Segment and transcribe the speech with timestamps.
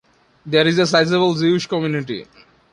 [0.47, 2.25] There is a sizable Jewish community.